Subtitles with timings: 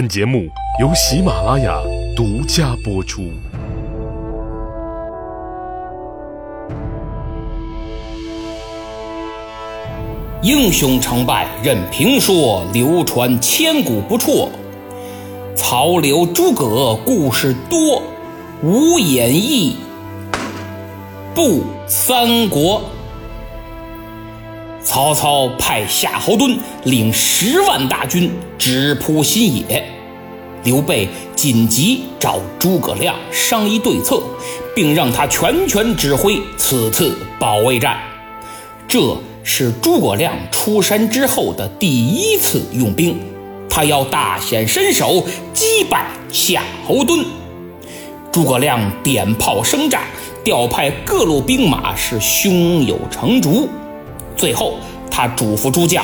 [0.00, 0.48] 本节目
[0.80, 1.78] 由喜马拉雅
[2.16, 3.20] 独家播出。
[10.40, 14.48] 英雄成败任评说，流传千古不辍。
[15.54, 18.02] 曹刘诸葛故事多，
[18.62, 19.76] 无演义
[21.34, 22.80] 不三国。
[24.82, 29.84] 曹操派夏侯惇领十万大军直扑新野，
[30.64, 31.06] 刘备
[31.36, 34.22] 紧急找诸葛亮商议对策，
[34.74, 37.98] 并让他全权指挥此次保卫战。
[38.88, 43.18] 这是诸葛亮出山之后的第一次用兵，
[43.68, 47.24] 他要大显身手，击败夏侯惇。
[48.32, 50.04] 诸葛亮点炮声炸，
[50.42, 53.68] 调派各路兵马，是胸有成竹。
[54.40, 54.78] 最后，
[55.10, 56.02] 他嘱咐诸将，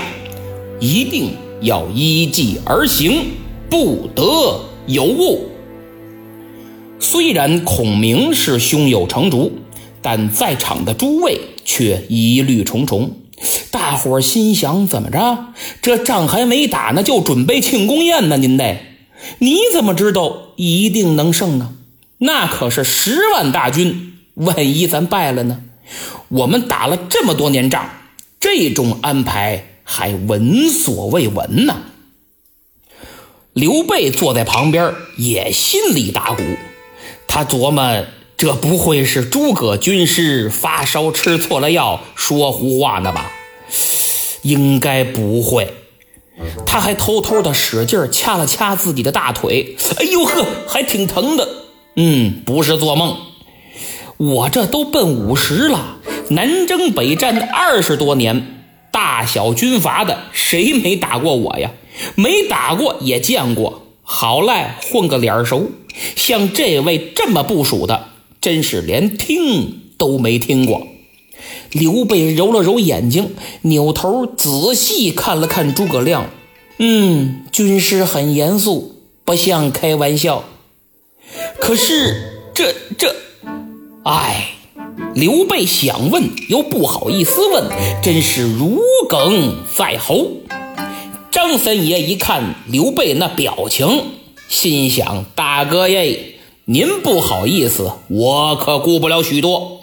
[0.79, 1.31] 一定
[1.63, 3.31] 要依计而行，
[3.71, 5.49] 不得有误。
[7.01, 9.53] 虽然孔明是胸有成竹，
[10.03, 13.11] 但在场的诸位却疑虑重重。
[13.71, 15.55] 大伙儿心想：怎么着？
[15.81, 18.37] 这仗还没打呢，就准备庆功宴呢？
[18.37, 18.83] 您得，
[19.39, 21.73] 你怎么知道一定能胜呢？
[22.19, 25.63] 那可是十万大军，万一咱败了呢？
[26.29, 27.89] 我们打了这么多年仗。
[28.49, 31.83] 这种安排还闻所未闻呢。
[33.53, 36.45] 刘备坐在旁边也心里打鼓，
[37.27, 43.33] 他琢磨：这不会是诸葛军师发烧吃错了药说胡话呢吧？
[44.43, 45.75] 应该不会。
[46.65, 51.49] 他还偷偷的使劲掐了掐自己的大腿，哎呦呵，还挺疼的。
[51.97, 53.17] 嗯，不是做梦。
[54.19, 55.97] 我这都奔五十了。
[56.31, 61.73] 南征北战二十多年，大小军阀的谁没打过我呀？
[62.15, 65.71] 没打过也见过，好赖混个脸熟。
[66.15, 68.09] 像这位这么部署的，
[68.41, 70.87] 真是连听都没听过。
[71.73, 76.29] 刘备揉了揉眼睛，扭头仔细看了看诸葛亮，
[76.79, 80.45] 嗯，军师很严肃，不像开玩笑。
[81.59, 83.15] 可是这这，
[84.05, 84.56] 哎。
[85.15, 87.71] 刘备想问又不好意思问，
[88.03, 90.29] 真是如鲠在喉。
[91.31, 94.05] 张三爷一看刘备那表情，
[94.49, 96.35] 心想：大哥耶，
[96.65, 99.81] 您不好意思，我可顾不了许多。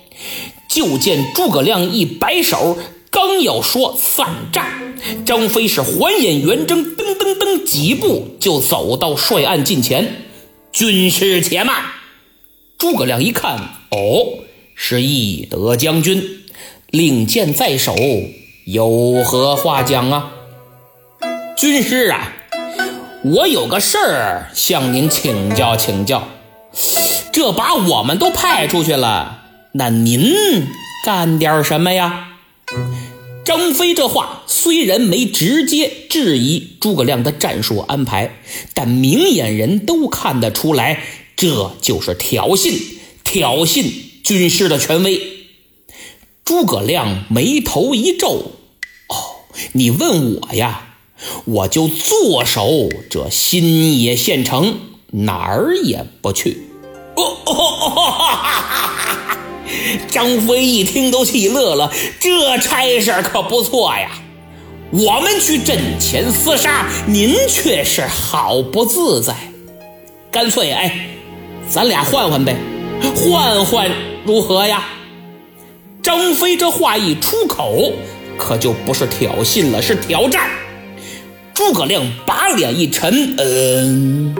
[0.67, 2.77] 就见诸葛亮一摆手，
[3.11, 4.95] 刚要说散战，
[5.25, 10.25] 张飞是还眼圆睁，噔噔噔几步就走到帅案近前。
[10.71, 11.83] 军师且慢。
[12.79, 13.57] 诸葛亮一看，
[13.91, 14.39] 哦。
[14.85, 16.41] 是翼德将军，
[16.89, 17.95] 令箭在手，
[18.65, 20.33] 有何话讲啊？
[21.55, 22.33] 军师啊，
[23.23, 26.27] 我有个事儿向您请教请教。
[27.31, 30.21] 这把我们都派出去了，那您
[31.05, 32.33] 干点什么呀？
[33.45, 38.35] 张飞这话虽然没直接质疑诸葛亮的战术安排，
[38.73, 40.99] 但明眼人都看得出来，
[41.37, 42.77] 这就是挑衅，
[43.23, 43.89] 挑衅。
[44.23, 45.19] 军师的权威，
[46.45, 48.53] 诸葛亮眉头一皱
[49.09, 49.15] ：“哦，
[49.73, 50.95] 你问我呀，
[51.43, 54.79] 我就坐守这新野县城，
[55.11, 56.69] 哪儿也不去。”
[57.15, 57.91] 哦哦哦！
[60.09, 61.91] 张飞一听都气乐了，
[62.21, 64.09] 这差事可不错呀。
[64.91, 69.35] 我们去阵前厮杀，您却是好不自在。
[70.31, 71.07] 干脆，哎，
[71.69, 72.55] 咱俩换换呗，
[73.15, 74.12] 换换。
[74.25, 74.89] 如何呀？
[76.01, 77.93] 张飞这话一出口，
[78.37, 80.49] 可就不是挑衅了，是挑战。
[81.53, 84.35] 诸葛亮把脸一沉，嗯，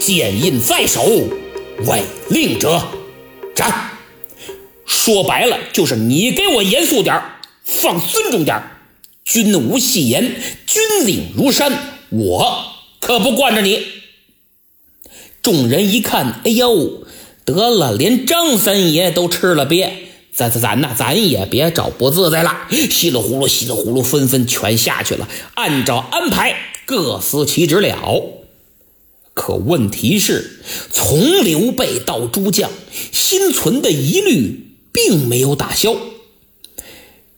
[0.00, 1.02] 剑印在手，
[1.86, 2.82] 违令者
[3.54, 3.90] 斩。
[4.86, 7.22] 说白了，就是你给我严肃点
[7.64, 8.62] 放尊重点
[9.24, 10.36] 军无戏言，
[10.66, 11.70] 军令如山，
[12.08, 12.64] 我
[13.00, 13.86] 可不惯着你。
[15.42, 17.04] 众人一看，哎呦！
[17.48, 19.88] 得了，连张三爷都吃了瘪，
[20.32, 22.68] 咱咱咱呐，咱也别找不自在了。
[22.90, 25.26] 稀里呼噜，稀里呼噜，纷纷全下去了。
[25.54, 26.54] 按照安排，
[26.84, 28.22] 各司其职了。
[29.32, 30.60] 可问题是，
[30.92, 32.70] 从刘备到诸将，
[33.12, 35.96] 心存的疑虑并没有打消。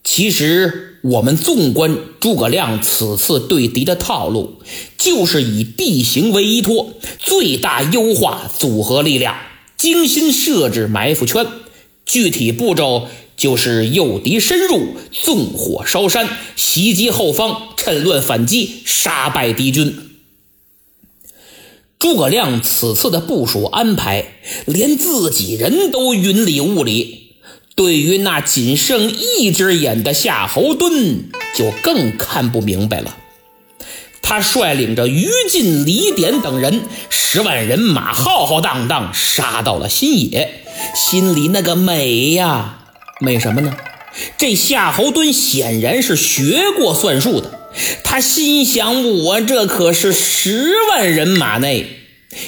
[0.03, 4.62] 其实，我们纵观诸葛亮此次对敌的套路，
[4.99, 9.37] 就是以地形为依托，最大优化组合力量。
[9.81, 11.47] 精心设置埋伏圈，
[12.05, 19.97] 具体步骤就是诱敌深入，纵火烧山，袭击后方，趁乱反击，杀败敌军。
[21.99, 24.35] 诸葛亮此次的部署安排，
[24.67, 27.37] 连自己人都云里雾里，
[27.75, 31.21] 对于那仅剩一只眼的夏侯惇
[31.56, 33.17] 就更看不明白了。
[34.31, 40.62] 他率领着于禁、李典等人十万人马，浩浩荡荡杀到了新野，
[40.94, 42.79] 心里那个美呀，
[43.19, 43.77] 美什么呢？
[44.38, 47.50] 这夏侯惇显然是学过算术的。
[48.05, 51.88] 他心想：“我这可是十万人马内，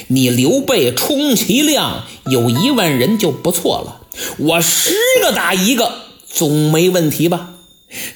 [0.07, 4.07] 你刘备充其量有一万人就不错了。
[4.37, 5.91] 我十个打一个，
[6.31, 7.52] 总没问题吧？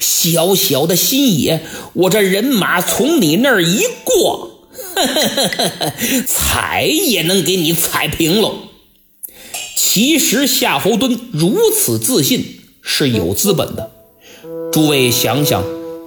[0.00, 1.60] 小小的新野，
[1.92, 4.68] 我这人马从你那儿一过，
[6.26, 8.64] 踩也能给你踩平喽。”
[9.76, 13.90] 其实夏侯惇如此自信是有资本的。
[14.72, 15.64] 诸位想想。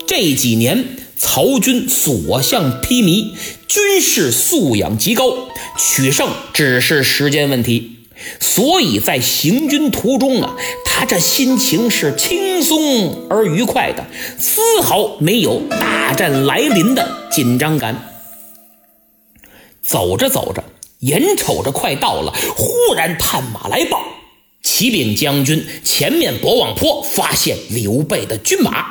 [0.08, 3.30] 这几年，曹军所向披靡，
[3.66, 5.48] 军事素养极高，
[5.80, 7.91] 取胜只是时间问题。
[8.40, 14.06] 所以在行军途中啊，他这心情是轻松而愉快的，
[14.38, 18.10] 丝毫没有大战来临的紧张感。
[19.82, 20.64] 走着走着，
[21.00, 24.00] 眼瞅着快到了，忽然探马来报：
[24.64, 28.86] 启禀将军，前面博望坡发现刘备的军马。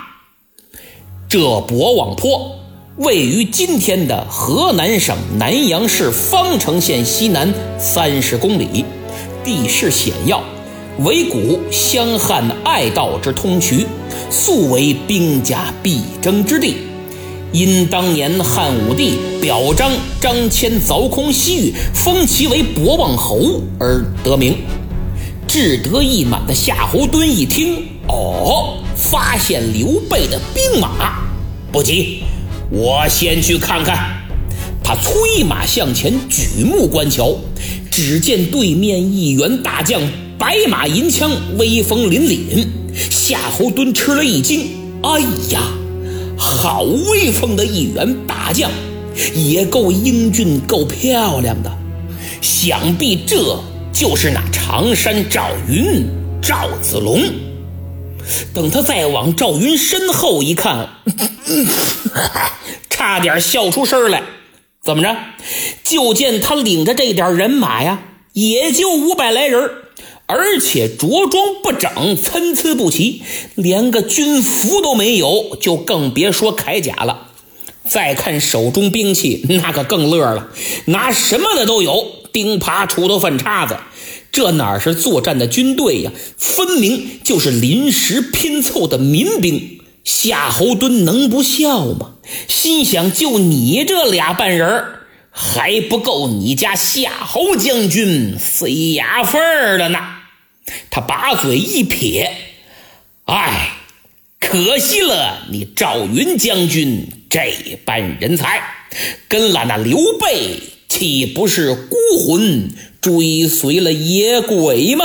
[1.29, 2.59] 这博望坡
[2.97, 8.85] 位于今天的河南省南阳市方城县西南三十公里，
[9.45, 10.43] 地势险要，
[10.99, 13.87] 为古湘汉隘道之通衢，
[14.31, 16.77] 素为兵家必争之地。
[17.53, 19.91] 因当年汉武帝表彰
[20.21, 24.57] 张骞凿空西域，封其为博望侯而得名。
[25.49, 28.77] 志得意满的夏侯惇一听，哦。
[28.95, 31.23] 发现刘备的兵马，
[31.73, 32.23] 不急，
[32.71, 34.21] 我先去看看。
[34.85, 37.35] 他催马向前，举目观瞧，
[38.03, 40.01] 只见对面一员大将，
[40.39, 42.67] 白马银枪，威风凛凛。
[42.95, 44.71] 夏侯惇吃了一惊，
[45.03, 45.21] 哎
[45.51, 45.61] 呀，
[46.35, 48.71] 好威风的一员大将，
[49.35, 51.71] 也够英俊，够漂亮的。
[52.41, 53.63] 想必这
[53.93, 56.07] 就是那常山赵云
[56.41, 57.21] 赵子龙。
[58.55, 60.89] 等他再往赵云身后一看，
[62.89, 64.23] 差点笑出声来。
[64.83, 65.15] 怎么着？
[65.85, 69.71] 就见他领着这点人马呀，也就五百来人，
[70.27, 73.23] 而且着装不整，参差不齐，
[73.57, 77.27] 连个军服都没有，就更别说铠甲了。
[77.87, 80.49] 再看手中兵器，那可更乐了，
[80.87, 83.77] 拿什么的都有，钉耙、锄头、粪叉子。
[84.33, 86.13] 这哪是作战的军队呀？
[86.39, 89.80] 分明就是临时拼凑的民兵。
[90.13, 92.15] 夏侯惇能不笑吗？
[92.49, 94.85] 心想：就你这俩半人
[95.31, 99.41] 还不够你家夏侯将军塞牙缝
[99.79, 100.01] 的呢。
[100.91, 102.37] 他把嘴一撇
[103.27, 103.71] ：“哎，
[104.41, 108.63] 可惜了你赵云将军这般人才，
[109.29, 115.05] 跟了那刘备，岂不是孤魂？”追随了野鬼吗？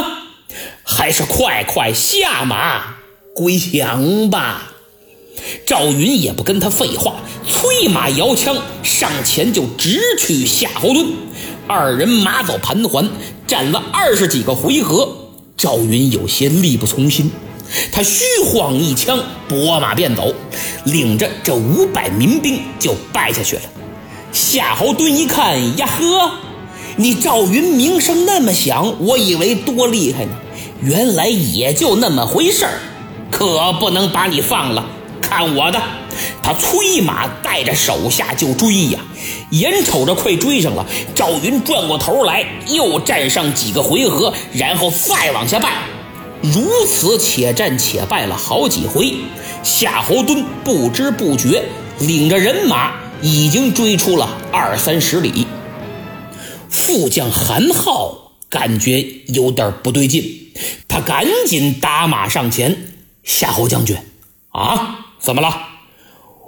[0.83, 2.95] 还是快快下马
[3.35, 4.71] 归降吧！
[5.65, 7.15] 赵云也不跟他废话，
[7.47, 11.07] 催马摇枪上前就直取夏侯惇。
[11.67, 13.09] 二人马走盘桓，
[13.47, 15.09] 战了二十几个回合，
[15.57, 17.31] 赵云有些力不从心，
[17.91, 20.33] 他虚晃一枪，拨马便走，
[20.85, 23.61] 领着这五百民兵就败下去了。
[24.31, 26.31] 夏侯惇一看，呀呵！
[26.97, 30.31] 你赵云名声那么响，我以为多厉害呢，
[30.81, 32.79] 原来也就那么回事儿，
[33.31, 34.85] 可不能把你放了。
[35.27, 35.81] 看我的！
[36.43, 38.99] 他催马带着手下就追呀，
[39.49, 45.73] 眼瞅着快追上了，赵云转过头来又战上几个回合，然后再往下败，
[46.41, 49.15] 如此且战且败了好几回。
[49.63, 51.63] 夏侯惇不知不觉
[51.99, 55.47] 领着人马已经追出了二三十里。
[56.69, 60.51] 副将韩浩感觉有点不对劲，
[60.87, 63.97] 他赶紧打马上前：“夏侯将军，
[64.49, 65.69] 啊，怎么了？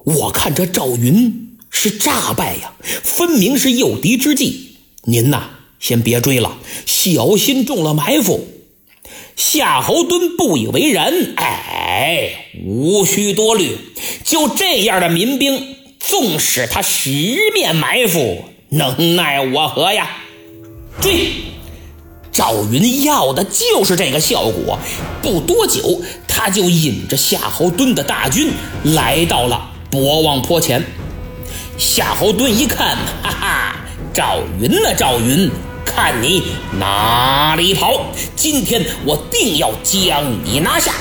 [0.06, 2.72] 我看这赵云是诈败呀，
[3.04, 4.78] 分明是诱敌之计。
[5.06, 8.48] 您呐，先别追了，小心中了埋伏。”
[9.36, 13.76] 夏侯惇不以为然：“哎，无需多虑，
[14.24, 17.10] 就这样的民兵，纵使他十
[17.56, 20.18] 面埋伏。”能奈我何呀？
[21.02, 21.32] 追！
[22.38, 24.78] 赵云要的就是这个效果。
[25.24, 28.52] 不多久，他就引着夏侯惇的大军
[28.84, 30.86] 来到了博望坡前。
[31.80, 33.76] 夏侯惇一看，哈哈，
[34.14, 35.50] 赵云呐，赵云，
[35.84, 36.44] 看你
[36.80, 38.06] 哪里跑！
[38.36, 40.94] 今天我定要将你拿下！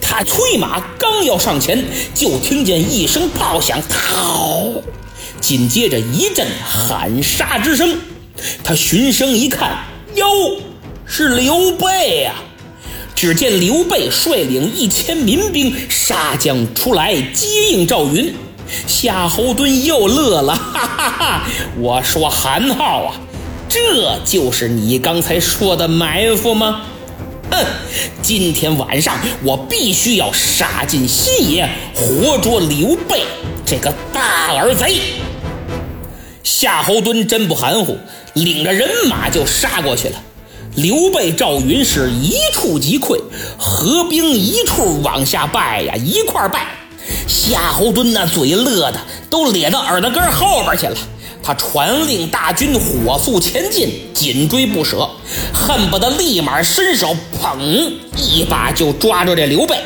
[0.00, 4.72] 他催马刚要上前，就听见一声炮响，逃！
[5.38, 8.00] 紧接着一阵喊杀之声。
[8.64, 9.84] 他循声一看，
[11.04, 12.34] 是刘备呀！
[13.14, 18.34] 只见刘备率领一千民兵杀将出来接应赵云。
[18.86, 21.42] 夏侯惇又乐了， 哈哈哈！
[21.78, 23.14] 我说韩浩啊，
[23.68, 26.82] 这就是你刚才说的埋伏吗？
[27.50, 27.64] 哼！
[28.22, 33.22] 今天晚上我必须要杀进新野，活捉刘备
[33.66, 34.96] 这个大耳贼。
[36.42, 37.98] 夏侯惇真不含糊，
[38.34, 40.22] 领着人马就杀过去了。
[40.74, 43.20] 刘备、赵云是一触即溃，
[43.58, 46.66] 合兵一处往下败呀，一块败。
[47.28, 50.96] 夏侯惇那嘴乐的都咧到耳朵根后边去了。
[51.42, 55.10] 他传令大军火速前进，紧追不舍，
[55.52, 57.58] 恨不得立马伸手，砰
[58.16, 59.76] 一把就抓住这刘备。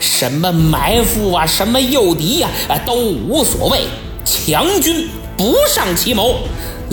[0.00, 3.82] 什么埋伏啊，什么诱敌呀，啊都无所谓。
[4.24, 6.36] 强军不上奇谋，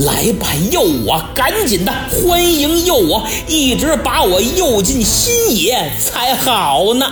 [0.06, 7.12] 来吧，诱我，赶紧的，欢迎诱我，一直把我诱进新野才好呢。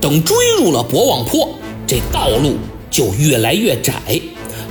[0.00, 1.48] 等追入了博望坡，
[1.86, 2.56] 这道路
[2.90, 3.94] 就越来越窄。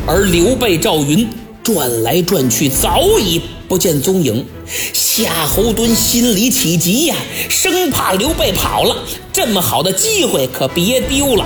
[0.06, 1.28] 而刘备、赵云
[1.64, 4.46] 转来转去，早已不见踪影。
[4.94, 7.16] 夏侯惇心里起急呀，
[7.50, 8.96] 生怕刘备跑了，
[9.34, 11.46] 这么好的机会可别丢了。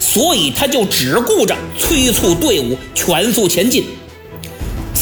[0.00, 3.84] 所以他就只顾着催促队伍全速前进。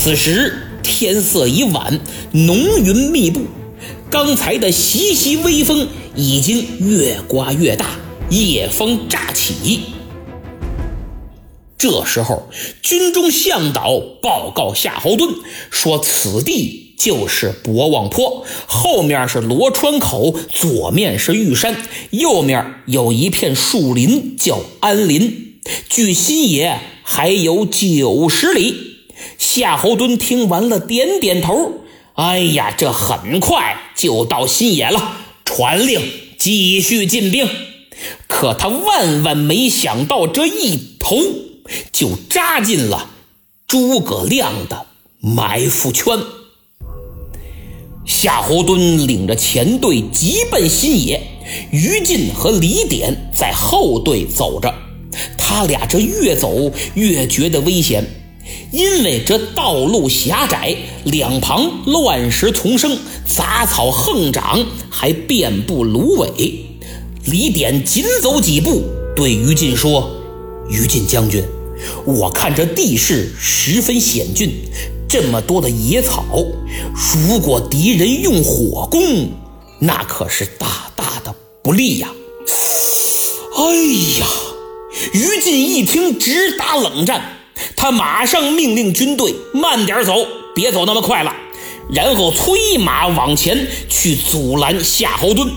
[0.04, 2.00] 此时天色已晚，
[2.32, 3.42] 浓云密布，
[4.11, 7.87] 刚才的习习微风已经越刮越大，
[8.28, 9.82] 夜风乍起。
[11.78, 12.49] 这时候，
[12.82, 15.37] 军中向导报告夏侯惇
[15.71, 21.76] 说：“此地就是博望坡，后面是罗川口，左面是玉山，
[22.11, 25.61] 右面有一片树林，叫安林。
[25.88, 28.88] 距新野还有九十里。”
[29.44, 31.72] 夏侯惇听完了，点点头
[32.14, 36.00] ：“哎呀，这很快就到新野了。”传令
[36.38, 37.49] 继续进兵。
[38.28, 41.18] 可他万万没想到，这一头。
[41.92, 43.08] 就扎进了
[43.66, 44.87] 诸葛亮的
[45.20, 46.18] 埋伏圈。
[48.04, 51.20] 夏侯惇领着前队急奔新野，
[51.72, 54.72] 于禁和李典在后队走着。
[55.38, 58.04] 他俩这越走越觉得危险，
[58.73, 66.66] 因为这道路狭窄，两旁乱石丛生，杂草横长，还遍布芦苇。
[67.26, 68.82] 李典紧走几步，
[69.14, 70.11] 对于禁说
[70.71, 71.42] ：“于禁将军。”
[72.06, 74.50] 我看这地势十分险峻，
[75.09, 76.25] 这么多的野草，
[77.28, 79.30] 如果敌人用火攻，
[79.80, 82.09] 那可是大大的不利呀！
[83.56, 83.75] 哎
[84.21, 84.26] 呀，
[85.12, 87.23] 于禁一听直打冷战，
[87.83, 90.15] 他马上命令军队慢点走，
[90.55, 91.35] 别走那么快了，
[91.91, 95.49] 然后催马往前去阻拦夏侯惇。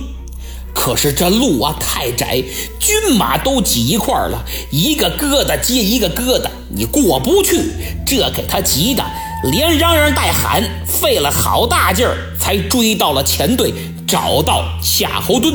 [0.74, 2.44] 可是这路啊太窄，
[2.79, 7.62] 军马都挤一块了，一个疙瘩接一个疙瘩，你过不去。
[8.08, 9.05] 这给他急的
[9.51, 13.72] 连嚷嚷带喊，费了好大劲儿才追到了前队，
[14.08, 15.53] 找到夏侯惇。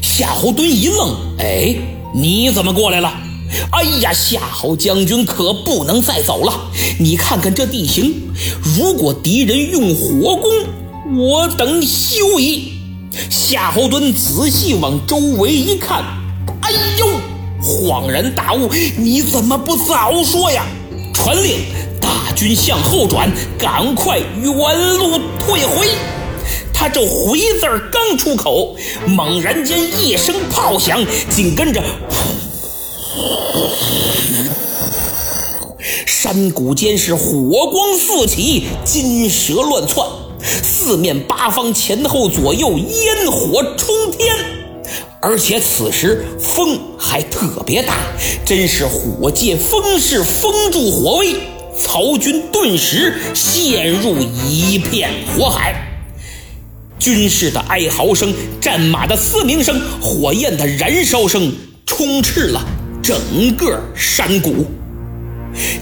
[0.00, 1.74] 夏侯惇一愣：“哎，
[2.14, 3.12] 你怎么过来了
[3.72, 6.70] ？”“哎呀，夏侯将军可不能再走了！
[6.98, 8.32] 你看看这地形，
[8.76, 10.50] 如果敌人用火攻，
[11.18, 12.74] 我等休矣。”
[13.28, 16.04] 夏侯惇仔细往周围一看，
[16.62, 17.08] 哎呦！
[17.60, 20.64] 恍然大悟，你怎么不早说呀？
[21.12, 21.58] 传令，
[22.00, 24.44] 大军向后转，赶快原
[24.96, 25.88] 路退回。
[26.72, 28.74] 他这回字刚出口，
[29.06, 31.82] 猛然间一声炮响，紧跟着，
[36.06, 40.06] 山谷间是火光四起，金蛇乱窜。
[40.42, 44.34] 四面八方、前后左右，烟火冲天，
[45.20, 47.96] 而且此时风还特别大，
[48.44, 51.34] 真是火借风势，风助火威。
[51.76, 54.16] 曹军顿时陷入
[54.48, 55.74] 一片火海，
[56.98, 61.52] 军士的哀嚎声、战马的嘶鸣声、火焰的燃烧声，
[61.86, 62.62] 充斥了
[63.10, 64.64] 整个山谷。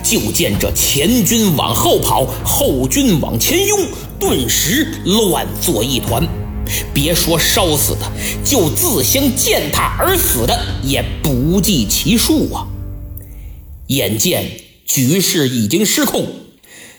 [0.03, 3.81] 就见这前军往后跑，后军往前拥。
[4.19, 6.27] 顿时乱作一团，
[6.95, 8.11] 别说烧死的，
[8.43, 12.67] 就自相践踏而死的也不计其数啊！
[13.89, 14.51] 眼见
[14.87, 16.27] 局势已经失控，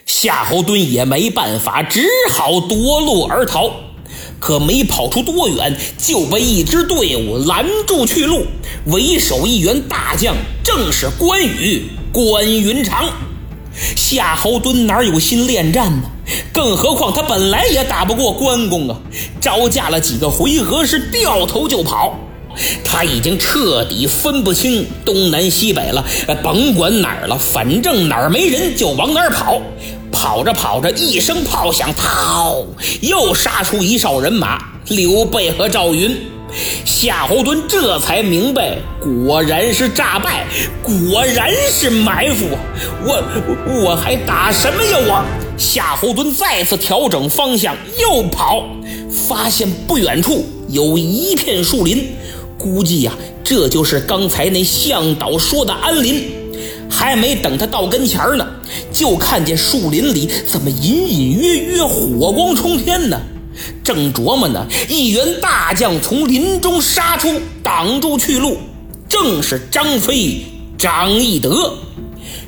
[0.05, 3.71] 夏侯惇也没办法，只好夺路而逃。
[4.39, 8.45] 可没跑出多远，就被一支队伍拦住去路。
[8.85, 13.09] 为首一员大将，正是关羽关云长。
[13.95, 16.09] 夏侯惇哪有心恋战呢？
[16.53, 18.99] 更何况他本来也打不过关公啊！
[19.41, 22.17] 招架了几个回合，是掉头就跑。
[22.83, 26.05] 他已经彻底分不清东南西北了，
[26.43, 29.61] 甭管哪儿了，反正哪儿没人就往哪儿跑。
[30.11, 32.65] 跑着跑着，一声炮响，逃，
[33.01, 36.17] 又杀出一哨人马，刘备和赵云。
[36.83, 40.47] 夏侯惇这才明白，果然是诈败，
[40.81, 42.47] 果然是埋伏。
[43.03, 43.23] 我
[43.85, 44.97] 我还打什么呀？
[44.99, 45.23] 我
[45.57, 48.63] 夏侯惇再次调整方向，又跑，
[49.11, 52.11] 发现不远处有一片树林，
[52.57, 53.13] 估计呀，
[53.43, 56.38] 这就是刚才那向导说的安林。
[56.89, 58.45] 还没等他到跟前呢，
[58.91, 63.19] 就看见树林里怎么隐隐约约火光冲天呢？
[63.83, 67.29] 正琢磨呢，一员大将从林中杀出，
[67.61, 68.57] 挡住去路，
[69.07, 70.45] 正是张飞
[70.77, 71.73] 张翼德。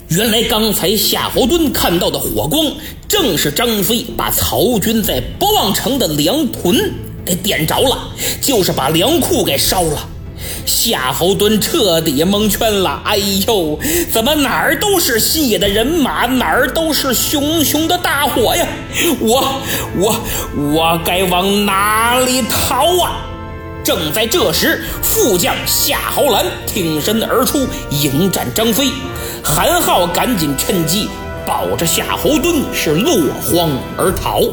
[0.10, 2.66] 原来刚才夏侯惇看到的火光，
[3.08, 6.94] 正是张飞把曹军在博望城的粮屯
[7.26, 8.10] 给点着了，
[8.42, 10.08] 就是把粮库给烧了。
[10.66, 13.02] 夏侯惇彻底蒙圈了。
[13.04, 13.80] 哎呦，
[14.12, 18.68] 怎么哪儿都是新野的人马，哪儿都是熊熊的大火呀！
[19.20, 19.62] 我
[19.98, 20.22] 我
[20.74, 23.26] 我该往哪里逃啊？
[23.84, 28.92] 正在这时，副将夏侯兰挺身而出迎战张飞，
[29.44, 31.10] 韩浩赶紧趁机
[31.48, 34.44] 抱着夏侯惇是落荒而逃。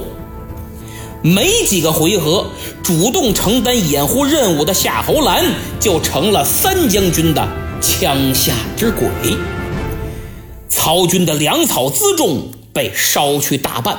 [1.22, 2.46] 没几个回合，
[2.82, 5.44] 主动承担掩护任务的夏侯兰
[5.80, 7.48] 就成了三将军的
[7.80, 9.08] 枪下之鬼。
[10.68, 13.98] 曹军的粮草辎重被烧去大半，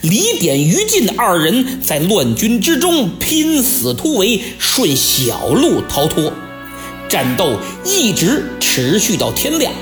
[0.00, 6.32] 李典、于禁二人在乱军之中拼死突围，顺小路逃脱。
[7.08, 9.72] 战斗一直持续到天亮，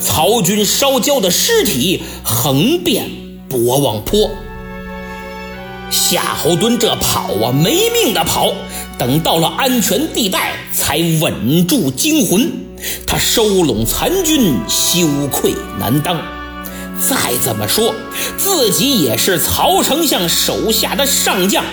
[0.00, 3.10] 曹军烧焦的尸体横遍
[3.48, 4.30] 博望坡。
[5.90, 8.52] 夏侯惇这跑啊，没命的跑。
[8.98, 12.50] 等到了安全地带，才稳住惊魂。
[13.06, 16.16] 他收拢残军，羞愧难当。
[16.98, 17.94] 再怎么说，
[18.38, 21.64] 自己也是曹丞相手下的上将。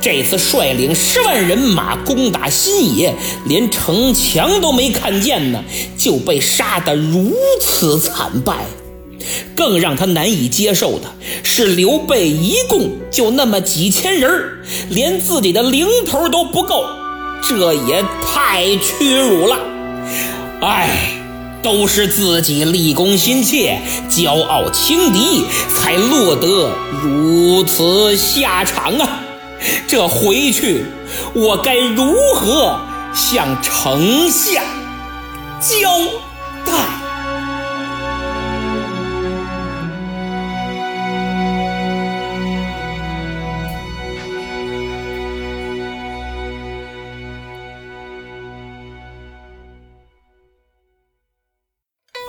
[0.00, 3.14] 这次率领十万人马攻打新野，
[3.46, 5.62] 连城墙都没看见呢，
[5.98, 8.64] 就被杀得如此惨败。
[9.54, 11.06] 更让他难以接受的
[11.42, 14.30] 是，刘备一共就那么几千人
[14.88, 16.84] 连自己的零头都不够，
[17.42, 19.58] 这也太屈辱了。
[20.60, 20.88] 唉，
[21.62, 26.70] 都是自己立功心切、骄傲轻敌，才落得
[27.02, 29.20] 如此下场啊！
[29.86, 30.84] 这回去
[31.34, 32.78] 我该如何
[33.14, 34.62] 向丞相
[35.60, 35.88] 交
[36.66, 37.03] 代？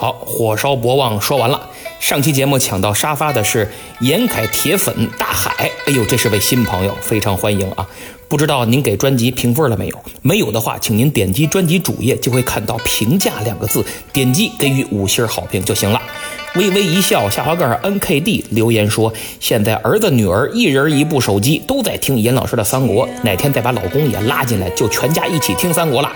[0.06, 1.60] 好，火烧博望说完了。
[2.00, 3.68] 上期节目抢到沙发的是
[4.02, 7.88] 严凯铁粉大海，哎呦，这是位新朋友，非常欢迎啊！
[8.28, 10.00] 不知道您给专辑评分了没有？
[10.22, 16.00] 没有的话，请您点击专辑主页就会看到评价两个字，点击给予五星好评就行了。
[16.54, 23.10] 微微一笑，下滑盖 N K D 留言说：“现在儿子女儿一人一部手机，都在听严老师的三国。
[23.24, 26.14] 哪天再把老公也拉进来，就全家一起听三国了。”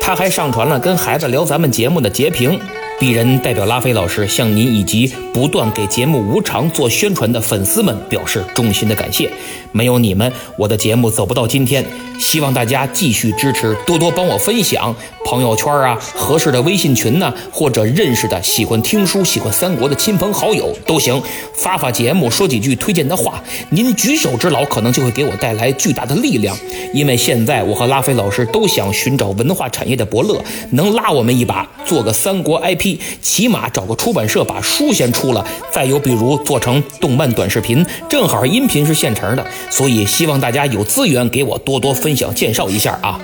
[0.00, 2.58] 他还上传了跟孩子聊咱们节目的截屏。
[2.98, 9.30] 鄙人代表拉菲老师向您以及不断给节目无偿做宣传的粉丝们表示衷心的感谢，
[9.70, 11.84] 没有你们，我的节目走不到今天。
[12.18, 21.22] 希望大家继续支持，多多帮我分享朋友圈啊，合适的微信群呢，或者认识的喜欢听书、喜欢三国的亲朋好友都行，
[21.54, 26.56] 发发节目，说几句推荐的话，您举手之劳可能就会给我带来巨大的力量。
[26.94, 32.85] 因为现在我和拉菲老师都想寻找文化产业的伯乐，能拉我们一把，做个三国 IP。
[33.22, 43.18] 起码找个出版社把书先出了，再有比如做成动漫短视频，正好音频是现成的，所以希望大家有资源给我多多分享介绍一下啊。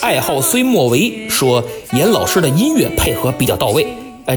[0.00, 3.86] 爱好虽莫为说严老师的音乐配合比较到位。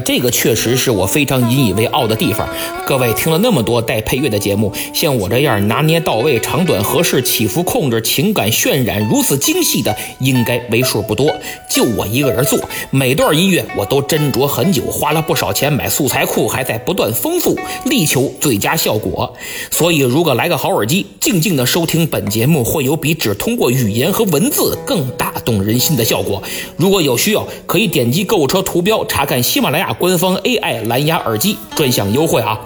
[0.00, 2.48] 这个确实是我非常引以为傲的地方。
[2.86, 11.34] 各位听了那么多带配乐的节目，像我这样拿捏到位、长短合适、起伏控制、情感渲染如此精细的，应该为数不多。
[11.68, 12.58] 就我一个人做，
[12.90, 19.34] 每段音乐我都斟酌很久，花了不少钱买素材库，还在不断丰富，力求最佳效果。
[19.70, 26.42] 所以，如果来个好耳机，静静的收听本节目，会有比只通过语言和文字更打动人心的效果。
[26.76, 32.58] 如果有需要，可以点击购物车图标查看喜马拉雅官方 AI 蓝牙耳机专享优惠啊！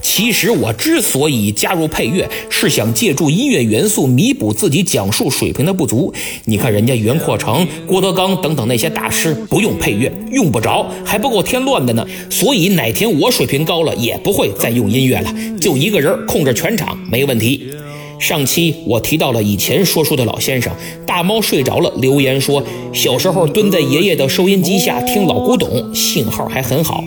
[0.00, 6.12] 其实我之所以加入配乐，是想借助音乐元素弥补自己讲述水平的不足。
[6.44, 12.06] 你看人家袁阔成、郭德纲等等那些大师不用配乐，用不着，还不够添乱的呢。
[12.30, 17.70] 所以哪天我水平高了，也不会再用音乐了，就一个人控制全场，没问题。
[18.18, 20.72] 上期我提到了以前说书的老先生
[21.06, 27.04] 大猫睡着了，留言说小时候蹲在爷爷的收音机下听老古董，信号还很好。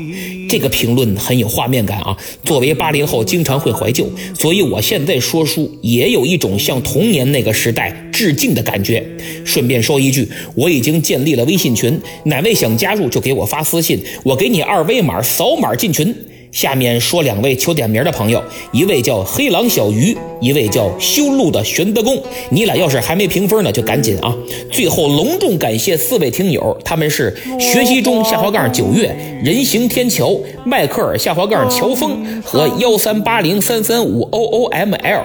[0.49, 2.17] 这个评论很有画面感啊！
[2.43, 4.05] 作为八零后，经常会怀旧，
[4.37, 9.05] 所以我现在说书也有一种向童年那个时代致敬的感觉。
[9.45, 16.13] 顺便说一句，我已经建立了微信群，哪位想加入就给我发私信，我给你二维码，扫码进群。
[16.51, 22.21] 下面说两位求点名的朋友，一位叫黑狼小鱼，一位叫修路的玄德公。
[22.49, 24.35] 你俩要是还没评分呢，就赶紧啊！
[24.71, 35.21] 最后隆重感谢四位听友，他们是学习中下滑杠九月、人行天桥、迈克尔下滑杠乔峰和幺三八零三三五 O O M L。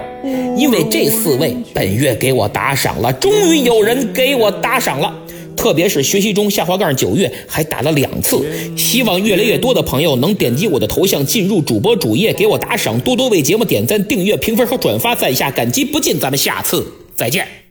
[0.57, 5.13] 因为这四位本月给我打赏了，终于有人给我打赏了。
[5.57, 8.45] 特别是学习中下滑杠九月还打了两次，
[8.77, 16.21] 希望越来越多的朋友能点击我的头像进入主播主页给我打赏，多多为节目点赞、订阅、评分和转发，在下感激不尽。
[16.21, 17.66] 咱们下次再见。